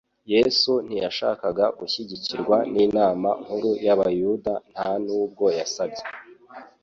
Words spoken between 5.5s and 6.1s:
yasabye.